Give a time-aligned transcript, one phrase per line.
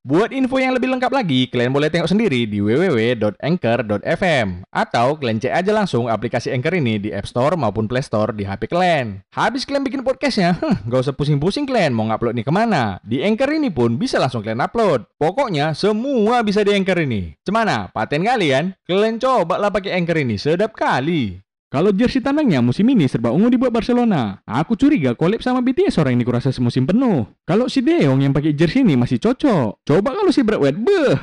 [0.00, 5.52] Buat info yang lebih lengkap lagi, kalian boleh tengok sendiri di www.anchor.fm atau kalian cek
[5.52, 9.20] aja langsung aplikasi Anchor ini di App Store maupun Play Store di HP kalian.
[9.28, 12.96] Habis kalian bikin podcastnya, huh, gak usah pusing-pusing kalian mau ngupload nih ke mana.
[13.04, 15.04] Di Anchor ini pun bisa langsung kalian upload.
[15.20, 17.36] Pokoknya semua bisa di Anchor ini.
[17.44, 17.92] Cemana?
[17.92, 18.72] Paten kalian?
[18.88, 21.44] Kalian coba lah pakai Anchor ini, sedap kali.
[21.70, 24.42] Kalau jersey tandangnya musim ini serba ungu dibuat Barcelona.
[24.42, 27.30] Aku curiga collab sama BTS orang ini kurasa semusim penuh.
[27.46, 29.86] Kalau si Deong yang pakai jersey ini masih cocok.
[29.86, 31.14] Coba kalau si Brad White, beh,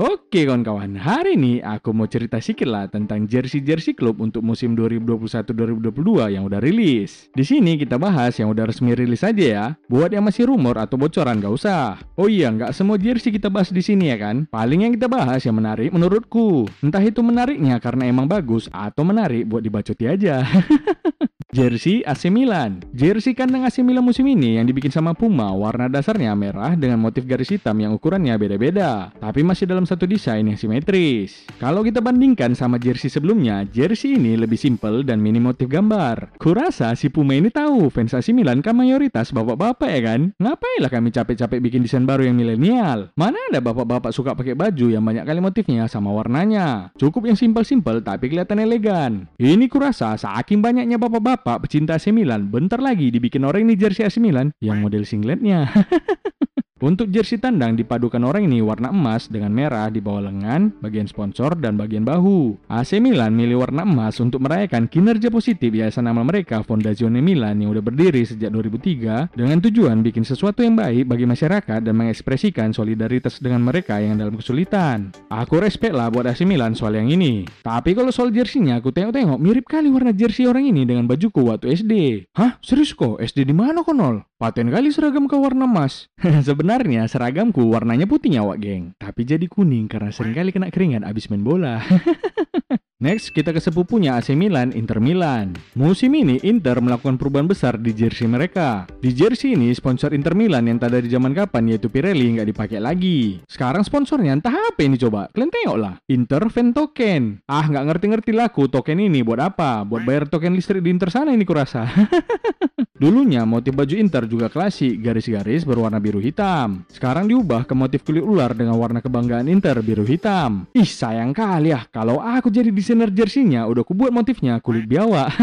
[0.00, 6.40] Oke kawan-kawan, hari ini aku mau cerita sedikit lah tentang jersey-jersey klub untuk musim 2021-2022
[6.40, 7.28] yang udah rilis.
[7.36, 9.64] Di sini kita bahas yang udah resmi rilis aja ya.
[9.92, 12.00] Buat yang masih rumor atau bocoran gak usah.
[12.16, 14.48] Oh iya, nggak semua jersey kita bahas di sini ya kan?
[14.48, 16.64] Paling yang kita bahas yang menarik menurutku.
[16.80, 20.40] Entah itu menariknya karena emang bagus atau menarik buat dibacoti aja.
[21.50, 22.78] Jersey AC Milan.
[22.94, 27.26] Jersey kandang AC Milan musim ini yang dibikin sama Puma warna dasarnya merah dengan motif
[27.26, 31.50] garis hitam yang ukurannya beda-beda, tapi masih dalam satu desain yang simetris.
[31.58, 36.38] Kalau kita bandingkan sama jersey sebelumnya, jersey ini lebih simple dan minim motif gambar.
[36.38, 40.30] Kurasa si Puma ini tahu fans AC Milan kan mayoritas bapak-bapak ya kan?
[40.38, 43.10] Ngapain lah kami capek-capek bikin desain baru yang milenial?
[43.18, 46.94] Mana ada bapak-bapak suka pakai baju yang banyak kali motifnya sama warnanya?
[46.94, 49.26] Cukup yang simple-simple tapi kelihatan elegan.
[49.34, 54.04] Ini kurasa saking banyaknya bapak-bapak bapak pecinta AC Milan, bentar lagi dibikin orang ini jersey
[54.04, 54.52] AC Milan.
[54.60, 55.72] Yang model singletnya.
[56.80, 61.52] Untuk jersey tandang dipadukan orang ini warna emas dengan merah di bawah lengan, bagian sponsor,
[61.52, 62.56] dan bagian bahu.
[62.72, 67.76] AC Milan milih warna emas untuk merayakan kinerja positif yayasan nama mereka Fondazione Milan yang
[67.76, 73.44] udah berdiri sejak 2003 dengan tujuan bikin sesuatu yang baik bagi masyarakat dan mengekspresikan solidaritas
[73.44, 75.12] dengan mereka yang dalam kesulitan.
[75.28, 77.44] Aku respect lah buat AC Milan soal yang ini.
[77.60, 81.76] Tapi kalau soal jersey-nya aku tengok-tengok mirip kali warna jersey orang ini dengan bajuku waktu
[81.76, 81.92] SD.
[82.40, 82.56] Hah?
[82.64, 83.20] Serius kok?
[83.20, 84.29] SD di mana konol?
[84.40, 86.08] Paten kali seragam ke warna emas.
[86.48, 88.96] Sebenarnya seragamku warnanya putih nyawa, geng.
[88.96, 91.84] Tapi jadi kuning karena sering kali kena keringat abis main bola.
[93.00, 95.56] Next, kita ke sepupunya AC Milan, Inter Milan.
[95.72, 98.84] Musim ini, Inter melakukan perubahan besar di jersey mereka.
[99.00, 102.76] Di jersey ini, sponsor Inter Milan yang tak dari zaman kapan yaitu Pirelli nggak dipakai
[102.76, 103.40] lagi.
[103.48, 105.32] Sekarang sponsornya entah apa ini coba.
[105.32, 105.96] Kalian tengok lah.
[106.12, 107.40] Inter Fan Token.
[107.48, 109.80] Ah, nggak ngerti-ngerti laku token ini buat apa?
[109.88, 111.88] Buat bayar token listrik di Inter sana ini kurasa.
[113.00, 116.84] Dulunya motif baju Inter juga klasik, garis-garis berwarna biru hitam.
[116.92, 120.68] Sekarang diubah ke motif kulit ular dengan warna kebanggaan Inter biru hitam.
[120.76, 125.30] Ih sayang kali ya, kalau aku jadi desainer jersey-nya udah kubuat motifnya kulit biawak.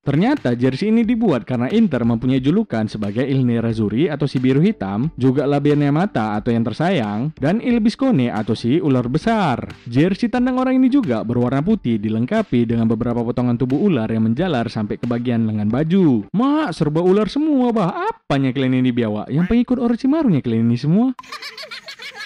[0.00, 5.10] Ternyata jersey ini dibuat karena Inter mempunyai julukan sebagai Il Nerazzurri atau si biru hitam,
[5.18, 5.58] juga La
[5.90, 9.74] Mata atau yang tersayang, dan Il Biscone atau si ular besar.
[9.90, 14.70] Jersey tandang orang ini juga berwarna putih dilengkapi dengan beberapa potongan tubuh ular yang menjalar
[14.70, 16.30] sampai ke bagian lengan baju.
[16.30, 19.28] Mak, serba ular semua bah, apanya kalian ini biawak?
[19.28, 21.12] Yang pengikut Orochimaru nya kalian ini semua?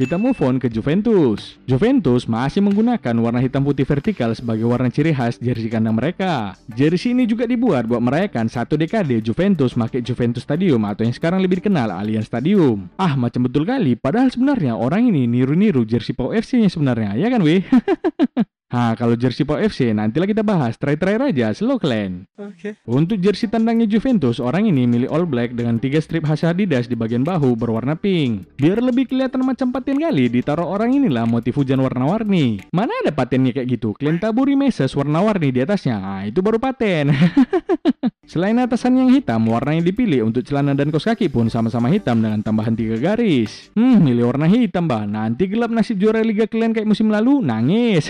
[0.00, 1.60] Kita move on ke Juventus.
[1.68, 6.56] Juventus masih menggunakan warna hitam putih vertikal sebagai warna ciri khas jersey kandang mereka.
[6.72, 11.44] Jersey ini juga dibuat buat merayakan satu dekade Juventus pakai Juventus Stadium atau yang sekarang
[11.44, 12.88] lebih dikenal Allianz Stadium.
[12.96, 13.92] Ah, macam betul kali.
[13.92, 17.60] Padahal sebenarnya orang ini niru-niru jersey Pau FC-nya sebenarnya, ya kan weh?
[18.70, 20.78] Nah, kalau jersey Pau FC nantilah kita bahas.
[20.78, 22.30] Try-try aja, slow clan.
[22.38, 22.54] Oke.
[22.54, 22.72] Okay.
[22.86, 26.94] Untuk jersey tandangnya Juventus, orang ini milih all black dengan tiga strip khas Adidas di
[26.94, 28.46] bagian bahu berwarna pink.
[28.54, 32.62] Biar lebih kelihatan macam paten kali, ditaruh orang inilah motif hujan warna-warni.
[32.70, 33.90] Mana ada patennya kayak gitu?
[33.98, 35.98] Kalian taburi meses warna-warni di atasnya.
[35.98, 37.10] Nah, itu baru paten.
[38.30, 42.14] Selain atasan yang hitam, warna yang dipilih untuk celana dan kos kaki pun sama-sama hitam
[42.22, 43.74] dengan tambahan tiga garis.
[43.74, 45.02] Hmm, milih warna hitam bah.
[45.02, 48.06] Nanti gelap nasib juara Liga kalian kayak musim lalu, nangis.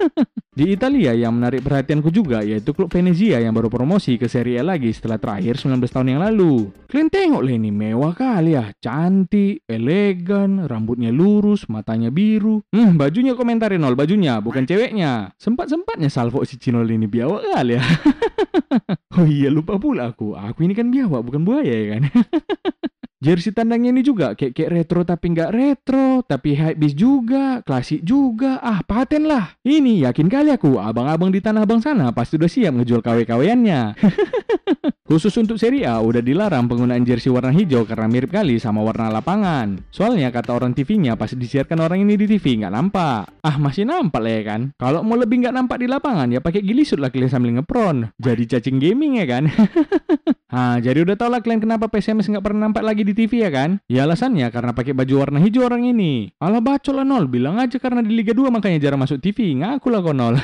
[0.58, 4.64] Di Italia yang menarik perhatianku juga yaitu klub Venezia yang baru promosi ke Serie A
[4.64, 6.72] lagi setelah terakhir 19 tahun yang lalu.
[6.88, 12.64] Kalian tengok lah ini mewah kali ya, cantik, elegan, rambutnya lurus, matanya biru.
[12.72, 15.36] Hmm, bajunya komentarin nol bajunya, bukan ceweknya.
[15.36, 17.84] Sempat-sempatnya salvo si Cinol ini biawak kali ya.
[19.20, 22.02] oh iya lupa pula aku, aku ini kan biawak bukan buaya ya kan.
[23.18, 28.06] Jersey tandangnya ini juga kayak kayak retro tapi nggak retro, tapi hype beast juga, klasik
[28.06, 28.62] juga.
[28.62, 29.58] Ah, paten lah.
[29.66, 33.80] Ini yakin kali aku, abang-abang di tanah abang sana pasti udah siap ngejual KW-KW-annya.
[35.08, 39.08] Khusus untuk Serie A udah dilarang penggunaan jersey warna hijau karena mirip kali sama warna
[39.08, 39.80] lapangan.
[39.88, 43.24] Soalnya kata orang TV-nya pas disiarkan orang ini di TV nggak nampak.
[43.40, 44.60] Ah masih nampak lah ya kan.
[44.76, 48.12] Kalau mau lebih nggak nampak di lapangan ya pakai gilisut lah kalian sambil ngepron.
[48.20, 49.48] Jadi cacing gaming ya kan.
[50.48, 53.52] Ah, jadi udah tau lah kalian kenapa PSMS nggak pernah nampak lagi di TV ya
[53.52, 53.84] kan?
[53.84, 56.32] Ya alasannya karena pakai baju warna hijau orang ini.
[56.40, 59.52] Alah bacol lah nol, bilang aja karena di Liga 2 makanya jarang masuk TV.
[59.60, 60.40] Ngaku lah kok nol.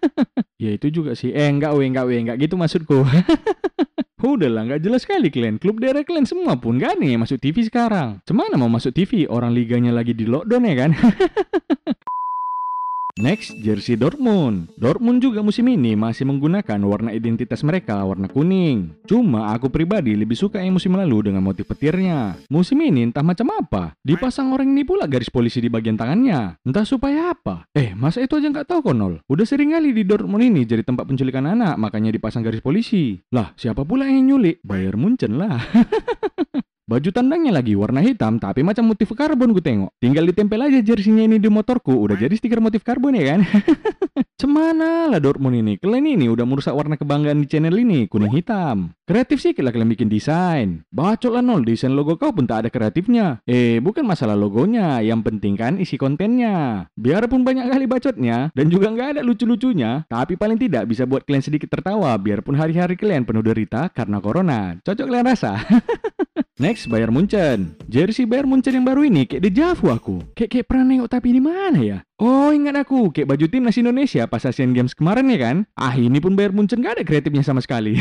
[0.62, 1.34] ya itu juga sih.
[1.34, 3.02] Eh enggak weh, enggak weh, enggak gitu maksudku.
[4.40, 5.60] Udahlah, nggak jelas sekali kalian.
[5.60, 8.24] Klub daerah kalian semua pun gak nih masuk TV sekarang.
[8.24, 9.28] Cemana mau masuk TV?
[9.28, 10.96] Orang liganya lagi di lockdown ya kan?
[13.20, 14.72] Next, jersey Dortmund.
[14.80, 18.96] Dortmund juga musim ini masih menggunakan warna identitas mereka, warna kuning.
[19.04, 22.40] Cuma aku pribadi lebih suka yang musim lalu dengan motif petirnya.
[22.48, 26.56] Musim ini entah macam apa, dipasang orang ini pula garis polisi di bagian tangannya.
[26.64, 27.68] Entah supaya apa.
[27.76, 29.20] Eh, masa itu aja nggak tahu konol?
[29.28, 33.20] Udah sering kali di Dortmund ini jadi tempat penculikan anak, makanya dipasang garis polisi.
[33.36, 34.64] Lah, siapa pula yang nyulik?
[34.64, 35.60] Bayar Munchen lah.
[36.90, 39.94] Baju tandangnya lagi warna hitam tapi macam motif karbon gue tengok.
[40.02, 43.46] Tinggal ditempel aja jersinya ini di motorku udah jadi stiker motif karbon ya kan.
[44.42, 45.78] Cemana lah Dortmund ini.
[45.78, 48.90] Kalian ini udah merusak warna kebanggaan di channel ini kuning hitam.
[49.06, 50.82] Kreatif sih lah kalian bikin desain.
[50.90, 53.38] Bacot lah nol desain logo kau pun tak ada kreatifnya.
[53.46, 56.90] Eh bukan masalah logonya, yang penting kan isi kontennya.
[56.98, 61.46] Biarpun banyak kali bacotnya dan juga nggak ada lucu-lucunya, tapi paling tidak bisa buat kalian
[61.46, 64.74] sedikit tertawa biarpun hari-hari kalian penuh derita karena corona.
[64.82, 65.54] Cocok kalian rasa?
[66.60, 67.72] Next, Bayern Munchen.
[67.88, 70.20] Jersey Bayern Munchen yang baru ini kayak dejavu aku.
[70.36, 71.98] Kayak kayak pernah nengok tapi di mana ya?
[72.20, 75.56] Oh ingat aku, kayak baju timnas Indonesia pas Asian Games kemarin ya kan?
[75.72, 77.96] Ah ini pun Bayern Munchen gak ada kreatifnya sama sekali.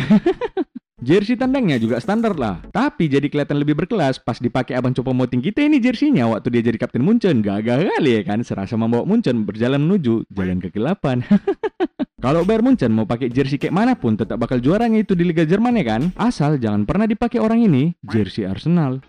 [1.07, 5.39] Jersey tandangnya juga standar lah, tapi jadi kelihatan lebih berkelas pas dipakai abang Copo Moting
[5.39, 7.39] kita ini jersinya waktu dia jadi kapten Munchen.
[7.39, 11.23] Gagal kali ya kan, serasa membawa Munchen berjalan menuju jalan kegelapan.
[12.19, 15.47] Kalau Bayern Munchen mau pakai jersey kayak mana pun tetap bakal juaranya itu di Liga
[15.47, 16.01] Jerman ya kan?
[16.19, 18.99] Asal jangan pernah dipakai orang ini, jersey Arsenal.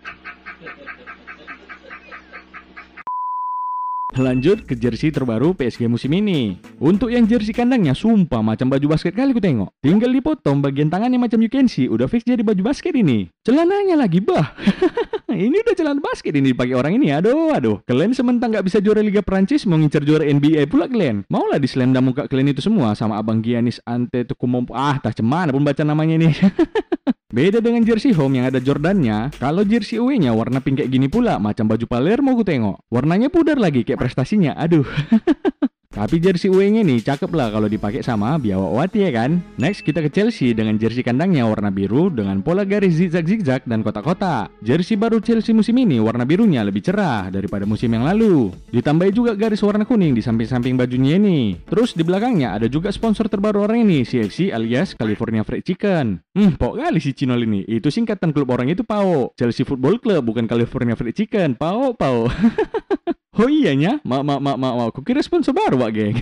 [4.15, 6.55] Lanjut ke jersey terbaru PSG musim ini.
[6.79, 9.75] Untuk yang jersey kandangnya sumpah macam baju basket kali ku tengok.
[9.83, 13.27] Tinggal dipotong bagian tangannya macam you can see, udah fix jadi baju basket ini.
[13.43, 14.55] Celananya lagi bah.
[15.35, 17.13] ini udah celana basket ini dipakai orang ini.
[17.15, 17.77] Aduh, aduh.
[17.83, 21.27] Kalian sementara nggak bisa juara Liga Prancis mau ngincar juara NBA pula kalian.
[21.31, 24.75] Maulah diselendam muka kalian itu semua sama abang Giannis Antetokounmpo.
[24.75, 26.29] Ah, tak cemana pun baca namanya ini.
[27.31, 31.39] Beda dengan jersey home yang ada Jordannya, kalau jersey away-nya warna pink kayak gini pula,
[31.39, 32.83] macam baju Palermo gue tengok.
[32.91, 34.83] Warnanya pudar lagi kayak prestasinya, aduh.
[35.91, 39.43] Tapi jersey away-nya nih cakep lah kalau dipakai sama Biawa Wati ya kan.
[39.59, 44.55] Next kita ke Chelsea dengan jersey kandangnya warna biru dengan pola garis zigzag-zigzag dan kotak-kotak.
[44.63, 48.55] Jersey baru Chelsea musim ini warna birunya lebih cerah daripada musim yang lalu.
[48.71, 51.59] Ditambah juga garis warna kuning di samping-samping bajunya ini.
[51.67, 56.23] Terus di belakangnya ada juga sponsor terbaru orang ini, CFC alias California Fried Chicken.
[56.31, 57.67] Hmm, pok kali si Cinol ini.
[57.67, 59.35] Itu singkatan klub orang itu PAO.
[59.35, 61.59] Chelsea Football Club bukan California Fried Chicken.
[61.59, 62.31] PAO, PAO.
[63.41, 66.13] Oh iya nya, mak mak mak mak, aku kira sponsor baru wak geng.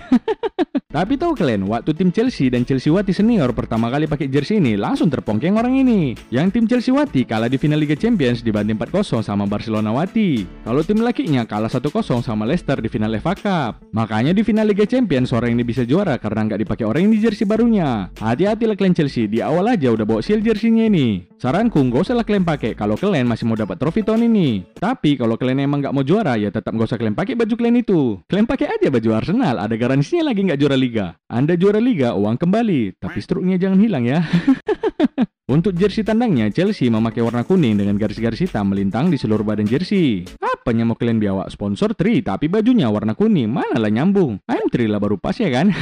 [0.90, 4.74] Tapi tahu kalian, waktu tim Chelsea dan Chelsea Wati senior pertama kali pakai jersey ini,
[4.74, 6.18] langsung terpongkeng orang ini.
[6.34, 10.42] Yang tim Chelsea Wati kalah di final Liga Champions dibanding 4-0 sama Barcelona Wati.
[10.66, 11.94] Kalau tim lakinya kalah 1-0
[12.26, 13.86] sama Leicester di final FA Cup.
[13.94, 17.46] Makanya di final Liga Champions orang ini bisa juara karena nggak dipakai orang ini jersey
[17.46, 18.10] barunya.
[18.18, 21.22] Hati-hati lah kalian Chelsea, di awal aja udah bawa seal jersey-nya ini.
[21.38, 24.74] Saranku nggak usah lah kalian pakai kalau kalian masih mau dapat trofi tahun ini.
[24.74, 27.80] Tapi kalau kalian emang nggak mau juara ya tetap nggak usah kalian pakai baju kalian
[27.80, 28.18] itu.
[28.26, 31.16] Kalian pakai aja baju Arsenal, ada garansinya lagi nggak juara liga.
[31.30, 34.20] Anda juara liga, uang kembali, tapi struknya jangan hilang ya.
[35.54, 40.22] Untuk jersey tandangnya, Chelsea memakai warna kuning dengan garis-garis hitam melintang di seluruh badan jersey.
[40.38, 44.38] Apanya mau kalian biawak sponsor Tri, tapi bajunya warna kuning, mana lah nyambung.
[44.46, 45.74] I'm Tri lah baru pas ya kan?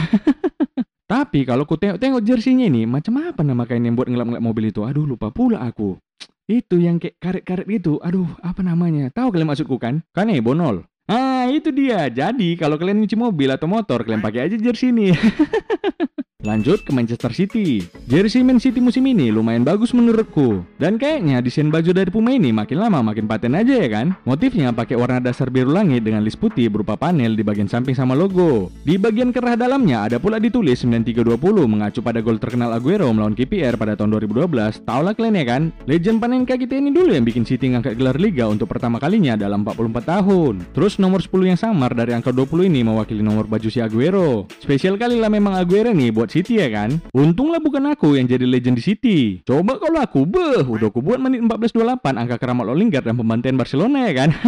[1.13, 4.89] tapi kalau ku tengok-tengok jersey-nya ini, macam apa nama kain yang buat ngelap-ngelap mobil itu?
[4.89, 6.01] Aduh lupa pula aku.
[6.49, 8.01] Itu yang kayak karet-karet itu.
[8.01, 9.13] Aduh, apa namanya?
[9.13, 10.01] Tahu kalian maksudku kan?
[10.17, 10.81] Kan eh, bonol.
[11.09, 12.05] Ah, itu dia.
[12.13, 15.09] Jadi, kalau kalian nyuci mobil atau motor, kalian pakai aja jersey ini.
[16.47, 17.83] Lanjut ke Manchester City.
[18.07, 20.63] Jersey Man City musim ini lumayan bagus menurutku.
[20.79, 24.15] Dan kayaknya desain baju dari Puma ini makin lama makin paten aja ya kan?
[24.23, 28.15] Motifnya pakai warna dasar biru langit dengan list putih berupa panel di bagian samping sama
[28.15, 28.71] logo.
[28.87, 31.27] Di bagian kerah dalamnya ada pula ditulis 9320
[31.67, 34.87] mengacu pada gol terkenal Aguero melawan KPR pada tahun 2012.
[34.87, 35.63] Tau lah kalian ya kan?
[35.91, 39.67] Legend Panenka kita ini dulu yang bikin City ngangkat gelar Liga untuk pertama kalinya dalam
[39.67, 40.55] 44 tahun.
[40.71, 44.47] Terus nomor 10 yang samar dari angka 20 ini mewakili nomor baju si Aguero.
[44.63, 47.03] Spesial kali lah memang Aguero nih buat City ya kan.
[47.11, 49.19] Untunglah bukan aku yang jadi legend di City.
[49.43, 54.07] Coba kalau aku, beh, udah aku buat menit 14.28 angka keramat Lingard dan pembantaian Barcelona
[54.07, 54.31] ya kan.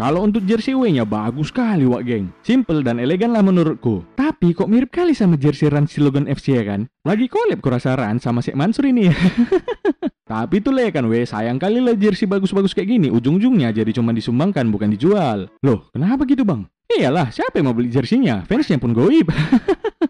[0.00, 2.32] Kalau untuk jersey away-nya bagus sekali wak geng.
[2.40, 4.00] Simple dan elegan lah menurutku.
[4.16, 6.88] Tapi kok mirip kali sama jersey Rans Logan FC ya kan?
[7.04, 9.12] Lagi collab kurasa Rans sama Sek Mansur ini.
[10.30, 13.08] Tapi itu lah ya kan weh, sayang kali lah jersey bagus-bagus kayak gini.
[13.12, 15.52] Ujung-ujungnya jadi cuma disumbangkan bukan dijual.
[15.60, 16.64] Loh, kenapa gitu bang?
[16.90, 18.48] Iyalah, siapa yang mau beli jersinya?
[18.48, 19.28] Fansnya pun goib.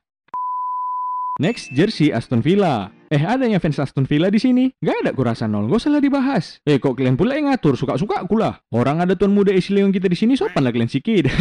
[1.39, 2.91] Next, jersey Aston Villa.
[3.07, 4.67] Eh, adanya fans Aston Villa di sini.
[4.83, 6.59] Gak ada kurasa nol, gak usah lah dibahas.
[6.67, 7.79] Eh, kok kalian pula yang ngatur?
[7.79, 8.59] Suka-suka aku lah.
[8.67, 11.31] Orang ada tuan muda isi kita di sini, sopan lah kalian sikit.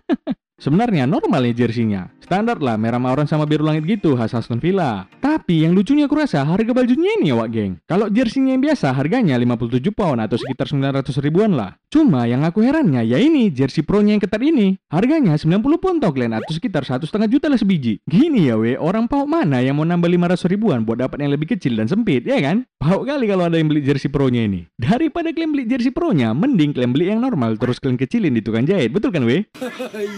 [0.64, 2.12] Sebenarnya normal ya jersinya.
[2.30, 5.10] Standar lah merah orange sama biru langit gitu khas Aston Villa.
[5.18, 7.82] Tapi yang lucunya aku rasa harga bajunya ini ya wak geng.
[7.90, 11.74] Kalau jersinya yang biasa harganya 57 pound atau sekitar 900 ribuan lah.
[11.90, 14.78] Cuma yang aku herannya ya ini jersey pro-nya yang ketat ini.
[14.86, 17.98] Harganya 90 pound tau kalian atau sekitar satu setengah juta lah sebiji.
[18.06, 21.58] Gini ya we, orang pau mana yang mau nambah 500 ribuan buat dapat yang lebih
[21.58, 22.62] kecil dan sempit ya kan?
[22.78, 24.70] Pau kali kalau ada yang beli jersey pro-nya ini.
[24.78, 28.70] Daripada kalian beli jersey pro-nya, mending kalian beli yang normal terus kalian kecilin di tukang
[28.70, 28.94] jahit.
[28.94, 29.42] Betul kan we?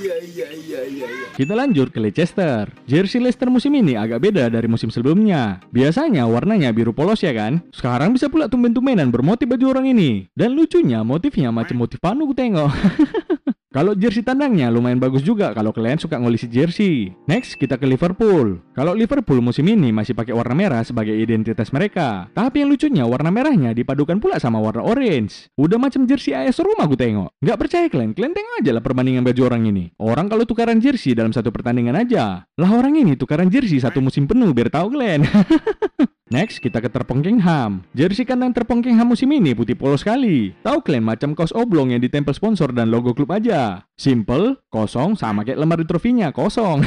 [0.03, 1.07] Iya iya iya iya.
[1.33, 2.67] Kita lanjut ke Leicester.
[2.91, 5.63] Jersey Leicester musim ini agak beda dari musim sebelumnya.
[5.71, 7.63] Biasanya warnanya biru polos ya kan?
[7.71, 10.27] Sekarang bisa pula tumben-tumbenan bermotif baju orang ini.
[10.35, 12.69] Dan lucunya motifnya macam motif panu ku tengok.
[13.73, 17.17] Kalau jersey tandangnya lumayan bagus juga kalau kalian suka ngolisi jersey.
[17.25, 18.61] Next, kita ke Liverpool.
[18.77, 22.29] Kalau Liverpool musim ini masih pakai warna merah sebagai identitas mereka.
[22.37, 25.49] Tapi yang lucunya warna merahnya dipadukan pula sama warna orange.
[25.57, 27.33] Udah macam jersey AS Roma gue tengok.
[27.41, 28.13] Nggak percaya kalian?
[28.13, 29.89] Kalian tengok aja lah perbandingan baju orang ini.
[29.97, 32.45] Orang kalau tukaran jersey dalam satu pertandingan aja.
[32.45, 35.25] Lah orang ini tukaran jersey satu musim penuh biar tahu kalian.
[36.33, 37.85] Next, kita ke Terpongkingham.
[37.93, 40.57] Jersey kandang Terpongkingham musim ini putih polos sekali.
[40.65, 43.85] Tahu kalian macam kaos oblong yang ditempel sponsor dan logo klub aja.
[44.01, 46.81] Simple, kosong, sama kayak lemari trofinya, kosong.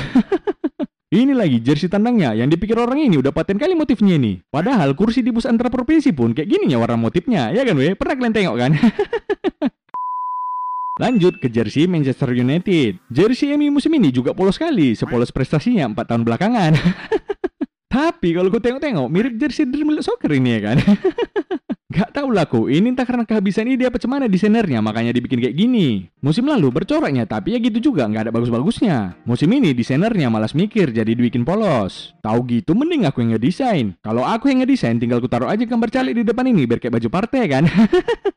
[1.13, 4.41] ini lagi jersey tandangnya yang dipikir orang ini udah paten kali motifnya ini.
[4.49, 7.93] Padahal kursi di bus antar provinsi pun kayak gini ya warna motifnya, ya kan weh?
[7.93, 8.71] Pernah kalian tengok kan?
[11.05, 12.97] Lanjut ke jersey Manchester United.
[13.13, 16.73] Jersey MU musim ini juga polos sekali, sepolos prestasinya 4 tahun belakangan.
[17.89, 20.77] Tapi kalau gue tengok-tengok mirip jersey Dream Soccer ini ya kan.
[21.95, 25.55] Gak tau lah aku, ini entah karena kehabisan ide apa cemana desainernya makanya dibikin kayak
[25.55, 26.11] gini.
[26.19, 29.15] Musim lalu bercoraknya tapi ya gitu juga nggak ada bagus-bagusnya.
[29.23, 32.11] Musim ini desainernya malas mikir jadi dibikin polos.
[32.19, 33.95] Tahu gitu mending aku yang ngedesain.
[34.03, 36.99] Kalau aku yang ngedesain tinggal ku taruh aja gambar calik di depan ini biar kayak
[36.99, 37.63] baju partai kan.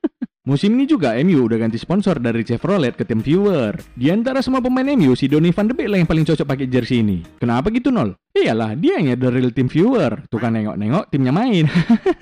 [0.48, 3.76] Musim ini juga MU udah ganti sponsor dari Chevrolet ke tim viewer.
[3.92, 6.64] Di antara semua pemain MU, si Donny van de Beek lah yang paling cocok pakai
[6.72, 7.20] jersey ini.
[7.36, 8.16] Kenapa gitu nol?
[8.32, 10.24] Iyalah, dia yang the real team viewer.
[10.32, 11.68] Tuh kan nengok-nengok timnya main.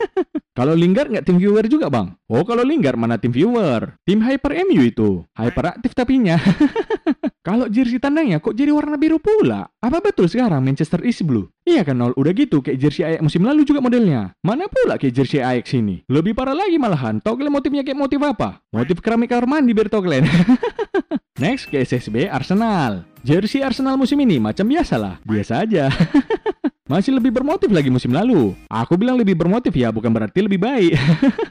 [0.59, 2.19] kalau Lingard nggak tim viewer juga bang?
[2.27, 3.95] Oh kalau Lingard mana tim viewer?
[4.03, 5.23] Tim Hyper MU itu.
[5.39, 6.35] Hyperaktif tapinya.
[7.47, 9.71] kalau jersey tandangnya kok jadi warna biru pula?
[9.79, 11.47] Apa betul sekarang Manchester is blue?
[11.63, 14.35] Iya kan nol, udah gitu kayak jersey Ajax musim lalu juga modelnya.
[14.43, 16.03] Mana pula kayak jersey Ajax ini?
[16.11, 17.23] Lebih parah lagi malahan.
[17.23, 18.59] Kalian motifnya kayak motif apa?
[18.75, 19.87] Motif keramik kamar mandi biar.
[21.47, 23.07] Next ke SSB Arsenal.
[23.23, 25.87] Jersey Arsenal musim ini macam biasa lah, biasa aja.
[26.91, 28.59] Masih lebih bermotif lagi musim lalu.
[28.67, 30.99] Aku bilang lebih bermotif ya, bukan berarti lebih baik.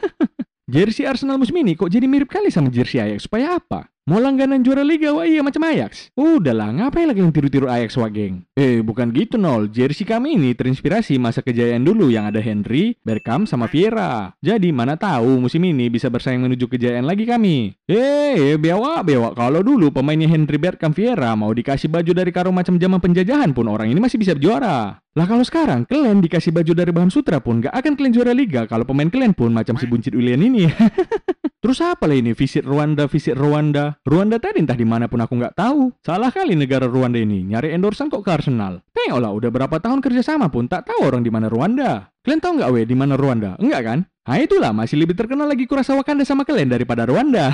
[0.75, 3.87] jersey Arsenal musim ini kok jadi mirip kali sama jersey Ajax, supaya apa?
[4.05, 6.13] Mau langganan juara liga wah iya macam Ajax.
[6.13, 8.45] Udahlah, ngapain lagi yang tiru-tiru Ajax wah geng?
[8.53, 9.65] Eh, bukan gitu nol.
[9.65, 14.37] Jersey kami ini terinspirasi masa kejayaan dulu yang ada Henry, Bergkamp sama Vieira.
[14.45, 17.73] Jadi mana tahu musim ini bisa bersaing menuju kejayaan lagi kami.
[17.89, 19.33] Eh, bewa bewa.
[19.33, 23.65] Kalau dulu pemainnya Henry, Bergkamp, Vieira mau dikasih baju dari karo macam zaman penjajahan pun
[23.65, 25.01] orang ini masih bisa juara.
[25.17, 28.69] Lah kalau sekarang kalian dikasih baju dari bahan sutra pun gak akan kalian juara liga
[28.69, 30.69] kalau pemain kalian pun macam si buncit William ini.
[31.65, 33.97] Terus apa lah ini visit Rwanda, visit Rwanda?
[34.05, 35.89] Rwanda tadi entah di mana pun aku nggak tahu.
[36.05, 38.85] Salah kali negara Rwanda ini nyari endorsan kok ke Arsenal.
[38.93, 42.13] Tengoklah udah berapa tahun kerjasama pun tak tahu orang di mana Rwanda.
[42.21, 43.57] Kalian tahu nggak weh di mana Rwanda?
[43.57, 43.99] Enggak kan?
[44.05, 47.49] Nah itulah masih lebih terkenal lagi kurasa Wakanda sama kalian daripada Rwanda.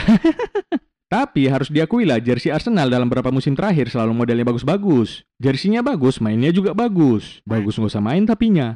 [1.15, 5.23] Tapi harus diakui lah jersey Arsenal dalam beberapa musim terakhir selalu modelnya bagus-bagus.
[5.39, 7.39] Jersinya bagus, mainnya juga bagus.
[7.47, 8.75] Bagus nggak usah main tapinya.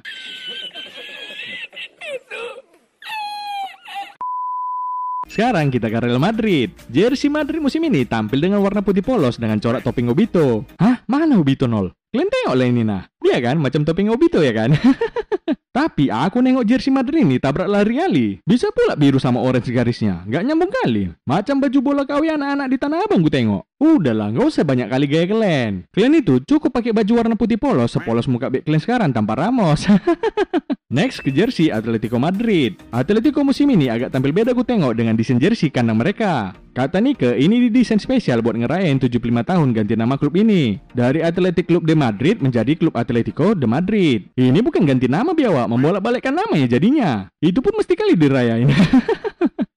[5.35, 6.71] Sekarang kita ke Real Madrid.
[6.87, 10.63] Jersey Madrid musim ini tampil dengan warna putih polos dengan corak topping Obito.
[10.79, 11.03] Hah?
[11.11, 11.91] Mana Obito nol?
[12.15, 13.03] Kalian tengok lah ini nah.
[13.19, 14.71] Dia kan macam topping Obito ya kan?
[15.75, 18.27] Tapi aku nengok jersey Madrid ini tabrak lari kali.
[18.47, 20.23] Bisa pula biru sama orange garisnya.
[20.23, 21.11] Nggak nyambung kali.
[21.27, 23.67] Macam baju bola kawi anak-anak di Tanah Abang gue tengok.
[23.75, 25.83] Udahlah, nggak usah banyak kali gaya kalian.
[25.91, 29.83] Kalian itu cukup pakai baju warna putih polos sepolos muka bek kalian sekarang tanpa Ramos.
[30.95, 32.79] Next ke jersey Atletico Madrid.
[32.87, 36.55] Atletico musim ini agak tampil beda gue tengok dengan desain jersey kandang mereka.
[36.71, 40.79] Kata Nike, ini didesain spesial buat ngerayain 75 tahun ganti nama klub ini.
[40.95, 44.31] Dari Athletic Club de Madrid menjadi Klub Atletico de Madrid.
[44.39, 47.27] Ini bukan ganti nama biawak, membolak-balikkan namanya jadinya.
[47.43, 48.71] Itu pun mesti kali dirayain.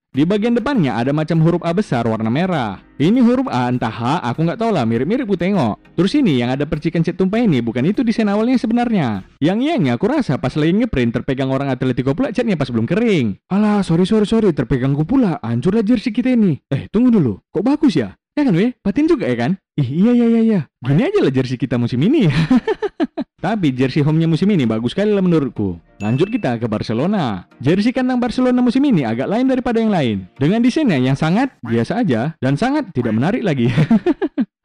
[0.08, 2.80] Di bagian depannya ada macam huruf A besar warna merah.
[2.96, 5.76] Ini huruf A entah H, aku nggak tahu lah, mirip-mirip gue tengok.
[6.00, 9.28] Terus ini yang ada percikan cat tumpah ini bukan itu desain awalnya sebenarnya.
[9.36, 13.36] Yang ianya aku rasa pas lagi ngeprint terpegang orang Atletico pula catnya pas belum kering.
[13.52, 15.36] Alah, sorry sorry sorry, terpegang gue pula.
[15.44, 16.56] Hancur lah jersey kita ini.
[16.72, 17.44] Eh, tunggu dulu.
[17.52, 18.16] Kok bagus ya?
[18.32, 19.60] Ya kan weh, patin juga ya kan?
[19.76, 20.60] Ih, iya iya iya iya.
[20.80, 22.32] Gini aja lah jersey kita musim ini.
[23.38, 25.78] Tapi jersey home-nya musim ini bagus sekali lah menurutku.
[26.02, 27.46] Lanjut kita ke Barcelona.
[27.62, 30.26] Jersey kandang Barcelona musim ini agak lain daripada yang lain.
[30.34, 33.70] Dengan desainnya yang sangat biasa aja dan sangat tidak menarik lagi.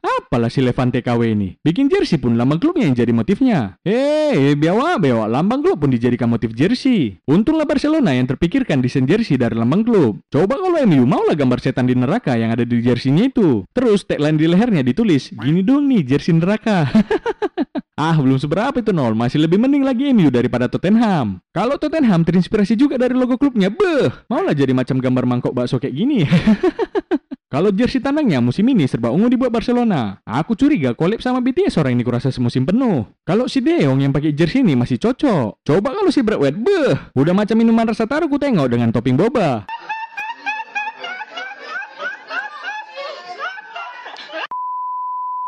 [0.03, 1.53] Apalah si Levante KW ini?
[1.61, 3.77] Bikin jersey pun lambang klubnya yang jadi motifnya.
[3.85, 7.21] Eh, biawa biawa lambang klub pun dijadikan motif jersey.
[7.29, 10.17] Untunglah Barcelona yang terpikirkan desain jersey dari lambang klub.
[10.33, 13.69] Coba kalau MU maulah gambar setan di neraka yang ada di jerseynya itu.
[13.71, 16.89] Terus tagline di lehernya ditulis, gini dong nih jersey neraka.
[17.93, 19.13] Ah, belum seberapa itu nol.
[19.13, 21.37] Masih lebih mending lagi MU daripada Tottenham.
[21.53, 25.93] Kalau Tottenham terinspirasi juga dari logo klubnya, beh, maulah jadi macam gambar mangkok bakso kayak
[25.93, 26.25] gini.
[27.53, 30.17] Kalau jersey tandangnya musim ini serba ungu dibuat Barcelona.
[30.25, 33.05] Aku curiga collab sama BTS orang ini kurasa semusim penuh.
[33.21, 35.61] Kalau si Deong yang pakai jersey ini masih cocok.
[35.61, 39.69] Coba kalau si Bradway, beh, udah macam minuman rasa taruh ku tengok dengan topping boba.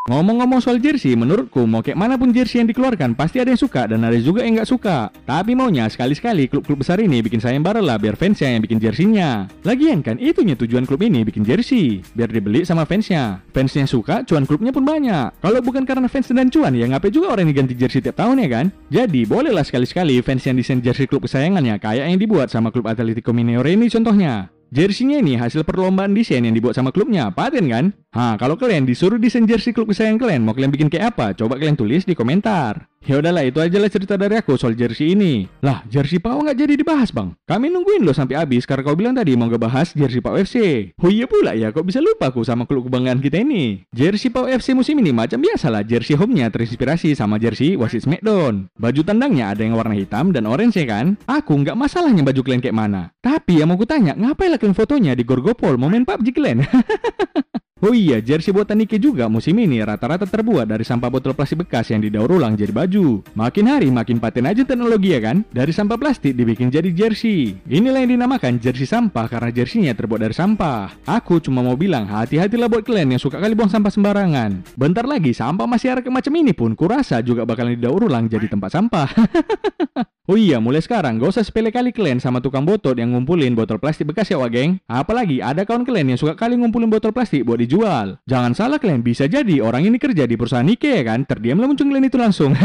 [0.05, 3.89] Ngomong-ngomong soal jersey, menurutku mau kayak mana pun jersey yang dikeluarkan pasti ada yang suka
[3.89, 5.09] dan ada juga yang nggak suka.
[5.25, 9.49] Tapi maunya sekali-sekali klub-klub besar ini bikin sayembara lah biar fansnya yang bikin jersinya.
[9.65, 13.41] Lagian kan itunya tujuan klub ini bikin jersey, biar dibeli sama fansnya.
[13.49, 15.41] Fansnya suka, cuan klubnya pun banyak.
[15.41, 18.45] Kalau bukan karena fans dan cuan ya ngapain juga orang yang ganti jersey tiap tahun
[18.45, 18.65] ya kan?
[18.93, 23.33] Jadi bolehlah sekali-sekali fans yang desain jersey klub kesayangannya kayak yang dibuat sama klub Atletico
[23.33, 24.53] Mineiro ini contohnya.
[24.75, 27.85] Jersey-nya ini hasil perlombaan desain yang dibuat sama klubnya, paten kan?
[28.15, 31.35] Ha, kalau kalian disuruh desain jersey klub kesayangan kalian, mau kalian bikin kayak apa?
[31.35, 32.87] Coba kalian tulis di komentar.
[33.03, 35.51] Ya udahlah, itu aja lah cerita dari aku soal jersey ini.
[35.59, 37.35] Lah, jersey Pau nggak jadi dibahas bang?
[37.43, 40.89] Kami nungguin lo sampai habis karena kau bilang tadi mau ngebahas jersey Pau FC.
[41.03, 43.83] Oh iya pula ya, kok bisa lupa aku sama klub kebanggaan kita ini?
[43.91, 48.71] Jersey Pau FC musim ini macam biasa lah, jersey home-nya terinspirasi sama jersey Wasit Smackdown.
[48.79, 51.19] Baju tandangnya ada yang warna hitam dan orange ya kan?
[51.27, 53.11] Aku nggak masalahnya baju kalian kayak mana.
[53.19, 56.63] Tapi yang mau kutanya, ngapain lah kalian fotonya di Gorgopol main PUBG kalian?
[57.83, 61.91] Oh iya, jersey buatan Nike juga musim ini rata-rata terbuat dari sampah botol plastik bekas
[61.91, 63.19] yang didaur ulang jadi baju.
[63.35, 65.43] Makin hari makin paten aja teknologi ya kan?
[65.51, 67.59] Dari sampah plastik dibikin jadi jersey.
[67.67, 70.95] Inilah yang dinamakan jersey sampah karena jerseynya terbuat dari sampah.
[71.03, 74.63] Aku cuma mau bilang hati-hatilah buat kalian yang suka kali buang sampah sembarangan.
[74.79, 78.71] Bentar lagi sampah masih masyarakat macam ini pun kurasa juga bakalan didaur ulang jadi tempat
[78.71, 79.11] sampah.
[80.25, 83.77] Oh iya, mulai sekarang gak usah sepele kali kalian sama tukang botol yang ngumpulin botol
[83.77, 84.81] plastik bekas ya, wah geng.
[84.89, 88.17] Apalagi ada kawan kalian yang suka kali ngumpulin botol plastik buat dijual.
[88.25, 91.85] Jangan salah kalian, bisa jadi orang ini kerja di perusahaan Nike ya kan, terdiamlah muncul
[91.85, 92.57] kalian itu langsung.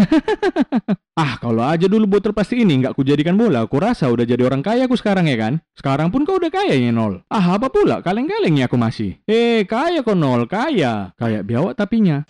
[1.20, 4.64] ah, kalau aja dulu botol plastik ini nggak kujadikan bola, aku rasa udah jadi orang
[4.64, 5.60] kaya aku sekarang ya kan.
[5.76, 7.20] Sekarang pun kau udah kaya ya nol.
[7.28, 9.20] Ah, apa pula, kaleng-kalengnya aku masih.
[9.28, 11.12] Eh, kaya kok nol, kaya.
[11.20, 12.24] Kayak biawak tapinya.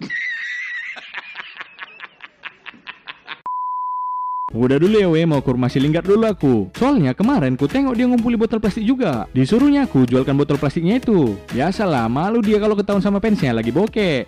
[4.50, 6.54] Udah dulu ya we, mau ke rumah si dulu aku.
[6.74, 9.30] Soalnya kemarin ku tengok dia ngumpuli botol plastik juga.
[9.30, 11.38] Disuruhnya aku jualkan botol plastiknya itu.
[11.54, 14.26] Biasalah, malu dia kalau ketahuan sama fansnya lagi bokeh.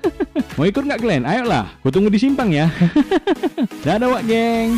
[0.60, 1.24] mau ikut nggak kalian?
[1.24, 2.68] Ayolah, ku tunggu di simpang ya.
[3.84, 4.76] Dadah wak geng.